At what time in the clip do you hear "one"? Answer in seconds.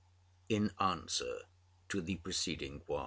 2.87-2.99